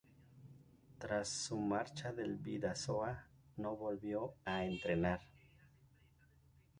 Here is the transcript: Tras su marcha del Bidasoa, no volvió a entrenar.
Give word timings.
Tras 0.97 1.29
su 1.29 1.59
marcha 1.59 2.11
del 2.11 2.37
Bidasoa, 2.37 3.25
no 3.57 3.75
volvió 3.75 4.33
a 4.45 4.65
entrenar. 4.65 5.21